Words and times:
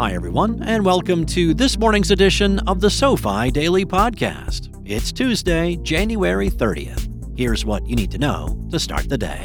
Hi, 0.00 0.14
everyone, 0.14 0.62
and 0.62 0.82
welcome 0.82 1.26
to 1.26 1.52
this 1.52 1.78
morning's 1.78 2.10
edition 2.10 2.58
of 2.60 2.80
the 2.80 2.88
SoFi 2.88 3.50
Daily 3.50 3.84
Podcast. 3.84 4.74
It's 4.82 5.12
Tuesday, 5.12 5.76
January 5.82 6.48
30th. 6.48 7.36
Here's 7.36 7.66
what 7.66 7.86
you 7.86 7.96
need 7.96 8.10
to 8.12 8.16
know 8.16 8.58
to 8.70 8.80
start 8.80 9.10
the 9.10 9.18
day. 9.18 9.44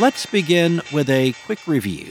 Let's 0.00 0.26
begin 0.26 0.82
with 0.92 1.08
a 1.08 1.34
quick 1.46 1.64
review. 1.68 2.10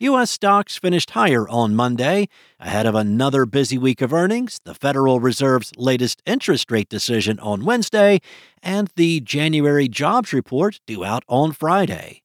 U.S. 0.00 0.32
stocks 0.32 0.76
finished 0.76 1.10
higher 1.10 1.48
on 1.48 1.76
Monday, 1.76 2.28
ahead 2.58 2.86
of 2.86 2.96
another 2.96 3.46
busy 3.46 3.78
week 3.78 4.00
of 4.00 4.12
earnings, 4.12 4.58
the 4.64 4.74
Federal 4.74 5.20
Reserve's 5.20 5.70
latest 5.76 6.20
interest 6.26 6.68
rate 6.72 6.88
decision 6.88 7.38
on 7.38 7.64
Wednesday, 7.64 8.18
and 8.60 8.90
the 8.96 9.20
January 9.20 9.86
jobs 9.86 10.32
report 10.32 10.80
due 10.84 11.04
out 11.04 11.22
on 11.28 11.52
Friday. 11.52 12.21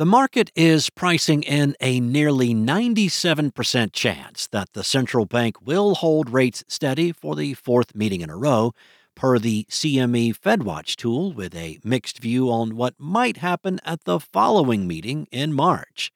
The 0.00 0.06
market 0.06 0.50
is 0.56 0.88
pricing 0.88 1.42
in 1.42 1.76
a 1.78 2.00
nearly 2.00 2.54
97% 2.54 3.92
chance 3.92 4.46
that 4.46 4.72
the 4.72 4.82
central 4.82 5.26
bank 5.26 5.60
will 5.60 5.96
hold 5.96 6.30
rates 6.30 6.64
steady 6.68 7.12
for 7.12 7.36
the 7.36 7.52
fourth 7.52 7.94
meeting 7.94 8.22
in 8.22 8.30
a 8.30 8.36
row, 8.38 8.72
per 9.14 9.38
the 9.38 9.66
CME 9.68 10.38
FedWatch 10.38 10.96
tool, 10.96 11.34
with 11.34 11.54
a 11.54 11.80
mixed 11.84 12.18
view 12.18 12.50
on 12.50 12.76
what 12.76 12.94
might 12.96 13.36
happen 13.36 13.78
at 13.84 14.04
the 14.04 14.18
following 14.18 14.88
meeting 14.88 15.28
in 15.30 15.52
March. 15.52 16.10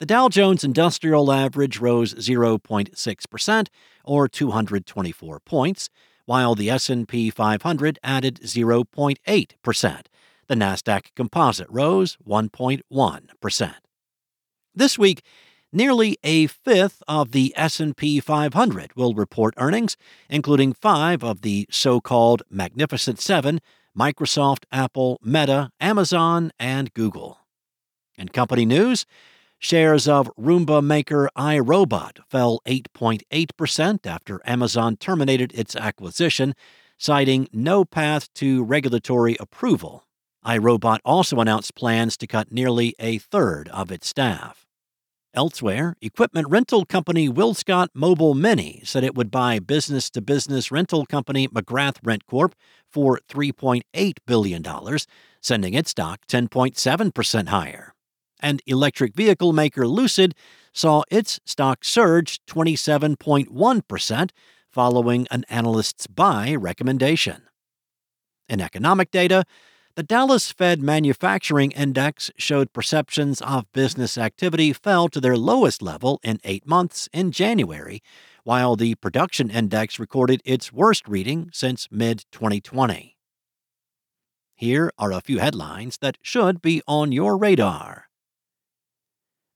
The 0.00 0.06
Dow 0.06 0.28
Jones 0.28 0.64
Industrial 0.64 1.30
Average 1.30 1.78
rose 1.78 2.14
0.6% 2.14 3.66
or 4.02 4.26
224 4.26 5.38
points, 5.38 5.88
while 6.24 6.56
the 6.56 6.68
S&P 6.68 7.30
500 7.30 7.98
added 8.02 8.40
0.8%. 8.40 10.06
The 10.50 10.56
Nasdaq 10.56 11.14
Composite 11.14 11.68
rose 11.70 12.18
1.1%. 12.28 13.74
This 14.74 14.98
week, 14.98 15.22
nearly 15.72 16.18
a 16.24 16.48
fifth 16.48 17.04
of 17.06 17.30
the 17.30 17.54
S&P 17.56 18.18
500 18.18 18.96
will 18.96 19.14
report 19.14 19.54
earnings, 19.56 19.96
including 20.28 20.72
5 20.72 21.22
of 21.22 21.42
the 21.42 21.68
so-called 21.70 22.42
Magnificent 22.50 23.20
7: 23.20 23.60
Microsoft, 23.96 24.64
Apple, 24.72 25.20
Meta, 25.22 25.70
Amazon, 25.78 26.50
and 26.58 26.92
Google. 26.94 27.38
In 28.18 28.30
company 28.30 28.66
news, 28.66 29.06
Shares 29.60 30.08
of 30.08 30.32
Roomba 30.36 30.82
maker 30.82 31.30
iRobot 31.38 32.18
fell 32.28 32.60
8.8% 32.66 34.04
after 34.04 34.40
Amazon 34.44 34.96
terminated 34.96 35.52
its 35.54 35.76
acquisition, 35.76 36.56
citing 36.98 37.46
no 37.52 37.84
path 37.84 38.34
to 38.34 38.64
regulatory 38.64 39.36
approval. 39.38 40.06
iRobot 40.44 40.98
also 41.04 41.40
announced 41.40 41.74
plans 41.74 42.16
to 42.16 42.26
cut 42.26 42.52
nearly 42.52 42.94
a 42.98 43.18
third 43.18 43.68
of 43.68 43.90
its 43.90 44.08
staff. 44.08 44.66
Elsewhere, 45.32 45.94
equipment 46.02 46.48
rental 46.48 46.84
company 46.84 47.28
WillScot 47.28 47.88
Mobile 47.94 48.34
Mini 48.34 48.82
said 48.84 49.04
it 49.04 49.14
would 49.14 49.30
buy 49.30 49.58
business 49.58 50.10
to 50.10 50.20
business 50.20 50.72
rental 50.72 51.06
company 51.06 51.46
McGrath 51.48 51.98
Rent 52.02 52.26
Corp 52.26 52.54
for 52.88 53.20
$3.8 53.28 54.14
billion, 54.26 54.64
sending 55.40 55.74
its 55.74 55.90
stock 55.90 56.20
10.7% 56.26 57.48
higher 57.48 57.94
and 58.42 58.62
electric 58.66 59.14
vehicle 59.14 59.52
maker 59.52 59.86
Lucid 59.86 60.34
saw 60.72 61.02
its 61.10 61.40
stock 61.44 61.84
surge 61.84 62.40
27.1% 62.46 64.30
following 64.70 65.26
an 65.30 65.44
analyst's 65.48 66.06
buy 66.06 66.54
recommendation. 66.54 67.42
In 68.48 68.60
economic 68.60 69.10
data, 69.10 69.44
the 69.96 70.02
Dallas 70.02 70.52
Fed 70.52 70.80
Manufacturing 70.80 71.72
Index 71.72 72.30
showed 72.36 72.72
perceptions 72.72 73.42
of 73.42 73.70
business 73.72 74.16
activity 74.16 74.72
fell 74.72 75.08
to 75.08 75.20
their 75.20 75.36
lowest 75.36 75.82
level 75.82 76.20
in 76.22 76.38
eight 76.44 76.66
months 76.66 77.08
in 77.12 77.32
January, 77.32 78.00
while 78.44 78.76
the 78.76 78.94
Production 78.96 79.50
Index 79.50 79.98
recorded 79.98 80.40
its 80.44 80.72
worst 80.72 81.08
reading 81.08 81.50
since 81.52 81.88
mid 81.90 82.24
2020. 82.30 83.16
Here 84.54 84.92
are 84.96 85.12
a 85.12 85.20
few 85.20 85.38
headlines 85.38 85.98
that 86.00 86.18
should 86.22 86.62
be 86.62 86.82
on 86.86 87.10
your 87.10 87.36
radar. 87.36 88.04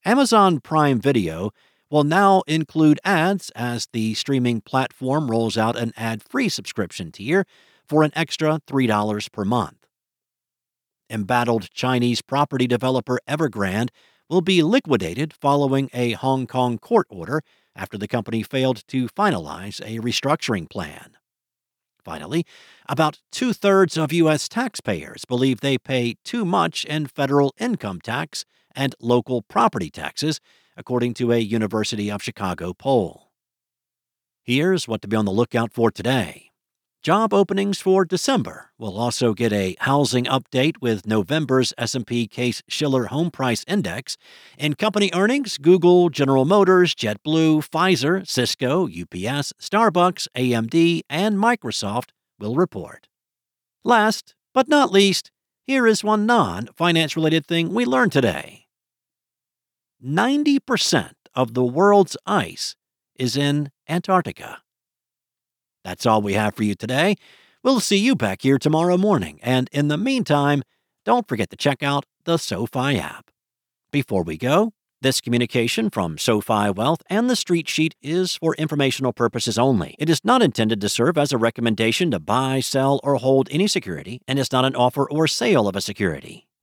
Amazon 0.03 0.59
Prime 0.59 0.99
Video 0.99 1.51
will 1.89 2.03
now 2.03 2.43
include 2.45 2.99
ads 3.05 3.51
as 3.51 3.87
the 3.93 4.13
streaming 4.15 4.59
platform 4.59 5.31
rolls 5.31 5.57
out 5.57 5.77
an 5.77 5.93
ad 5.95 6.21
free 6.21 6.49
subscription 6.49 7.11
tier 7.11 7.45
for 7.87 8.03
an 8.03 8.11
extra 8.15 8.59
$3 8.67 9.31
per 9.31 9.45
month. 9.45 9.84
Embattled 11.09 11.69
Chinese 11.71 12.21
property 12.21 12.67
developer 12.67 13.19
Evergrande 13.27 13.89
will 14.29 14.41
be 14.41 14.63
liquidated 14.63 15.33
following 15.33 15.89
a 15.93 16.13
Hong 16.13 16.47
Kong 16.47 16.77
court 16.77 17.07
order 17.09 17.43
after 17.75 17.97
the 17.97 18.07
company 18.07 18.41
failed 18.41 18.87
to 18.87 19.07
finalize 19.09 19.79
a 19.81 19.99
restructuring 19.99 20.69
plan. 20.69 21.11
Finally, 22.03 22.45
about 22.87 23.19
two 23.31 23.51
thirds 23.51 23.97
of 23.97 24.13
U.S. 24.13 24.47
taxpayers 24.47 25.25
believe 25.25 25.59
they 25.59 25.77
pay 25.77 26.15
too 26.23 26.45
much 26.45 26.85
in 26.85 27.07
federal 27.07 27.53
income 27.59 27.99
tax 27.99 28.45
and 28.75 28.95
local 28.99 29.41
property 29.41 29.89
taxes, 29.89 30.39
according 30.77 31.13
to 31.15 31.31
a 31.31 31.39
University 31.39 32.11
of 32.11 32.21
Chicago 32.21 32.73
poll. 32.73 33.31
Here's 34.43 34.87
what 34.87 35.01
to 35.01 35.07
be 35.07 35.15
on 35.15 35.25
the 35.25 35.31
lookout 35.31 35.73
for 35.73 35.89
today. 35.89 36.51
Job 37.05 37.35
openings 37.35 37.79
for 37.79 38.03
December. 38.03 38.71
We'll 38.79 38.97
also 38.97 39.35
get 39.35 39.53
a 39.53 39.75
housing 39.81 40.25
update 40.25 40.77
with 40.81 41.05
November's 41.05 41.71
S&P 41.77 42.27
Case-Shiller 42.27 43.05
Home 43.09 43.29
Price 43.29 43.63
Index. 43.67 44.17
and 44.57 44.75
company 44.75 45.11
earnings, 45.13 45.59
Google, 45.59 46.09
General 46.09 46.45
Motors, 46.45 46.95
JetBlue, 46.95 47.69
Pfizer, 47.69 48.27
Cisco, 48.27 48.87
UPS, 48.87 49.53
Starbucks, 49.61 50.27
AMD, 50.35 51.01
and 51.07 51.37
Microsoft 51.37 52.09
will 52.39 52.55
report. 52.55 53.07
Last 53.83 54.33
but 54.55 54.67
not 54.67 54.91
least, 54.91 55.29
here 55.67 55.85
is 55.85 56.03
one 56.03 56.25
non-finance 56.25 57.15
related 57.15 57.45
thing 57.45 57.71
we 57.71 57.85
learned 57.85 58.13
today. 58.13 58.65
90% 60.03 61.11
of 61.35 61.53
the 61.53 61.63
world's 61.63 62.17
ice 62.25 62.75
is 63.15 63.37
in 63.37 63.69
Antarctica. 63.87 64.63
That's 65.85 66.07
all 66.07 66.23
we 66.23 66.33
have 66.33 66.55
for 66.55 66.63
you 66.63 66.73
today. 66.73 67.15
We'll 67.63 67.79
see 67.79 67.97
you 67.97 68.15
back 68.15 68.41
here 68.41 68.57
tomorrow 68.57 68.97
morning, 68.97 69.39
and 69.43 69.69
in 69.71 69.87
the 69.87 69.97
meantime, 69.97 70.63
don't 71.05 71.27
forget 71.27 71.51
to 71.51 71.55
check 71.55 71.83
out 71.83 72.05
the 72.23 72.37
SoFi 72.37 72.97
app. 72.97 73.29
Before 73.91 74.23
we 74.23 74.35
go, 74.35 74.73
this 75.01 75.21
communication 75.21 75.91
from 75.91 76.17
SoFi 76.17 76.71
Wealth 76.71 77.03
and 77.07 77.29
the 77.29 77.35
Street 77.35 77.69
Sheet 77.69 77.93
is 78.01 78.35
for 78.37 78.55
informational 78.55 79.13
purposes 79.13 79.59
only. 79.59 79.95
It 79.99 80.09
is 80.09 80.25
not 80.25 80.41
intended 80.41 80.81
to 80.81 80.89
serve 80.89 81.19
as 81.19 81.31
a 81.31 81.37
recommendation 81.37 82.09
to 82.09 82.19
buy, 82.19 82.61
sell, 82.61 82.99
or 83.03 83.17
hold 83.17 83.47
any 83.51 83.67
security, 83.67 84.21
and 84.27 84.39
is 84.39 84.51
not 84.51 84.65
an 84.65 84.75
offer 84.75 85.07
or 85.07 85.27
sale 85.27 85.67
of 85.67 85.75
a 85.75 85.81
security. 85.81 86.47